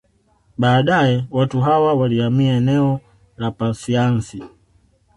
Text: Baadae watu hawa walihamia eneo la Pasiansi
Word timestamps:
Baadae 0.57 1.25
watu 1.31 1.61
hawa 1.61 1.93
walihamia 1.93 2.53
eneo 2.53 2.99
la 3.37 3.51
Pasiansi 3.51 4.43